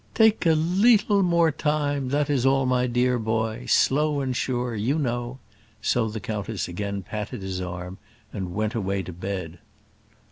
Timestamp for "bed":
9.13-9.59